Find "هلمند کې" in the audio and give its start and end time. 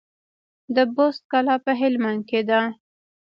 1.79-2.41